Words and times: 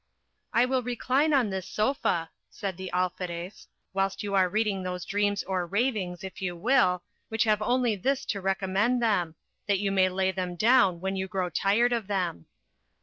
I 0.51 0.65
will 0.65 0.81
recline 0.81 1.31
on 1.31 1.51
this 1.51 1.67
sofa, 1.67 2.31
said 2.49 2.75
the 2.75 2.89
Alferez, 2.91 3.67
whilst 3.93 4.23
you 4.23 4.33
are 4.33 4.49
reading 4.49 4.81
those 4.81 5.05
dreams 5.05 5.43
or 5.43 5.67
ravings, 5.67 6.23
if 6.23 6.41
you 6.41 6.55
will, 6.55 7.03
which 7.29 7.43
have 7.43 7.61
only 7.61 7.95
this 7.95 8.25
to 8.33 8.41
recommend 8.41 8.99
them, 8.99 9.35
that 9.67 9.77
you 9.77 9.91
may 9.91 10.09
lay 10.09 10.31
them 10.31 10.55
down 10.55 11.01
when 11.01 11.15
you 11.15 11.27
grow 11.27 11.51
tired 11.51 11.93
of 11.93 12.07
them. 12.07 12.47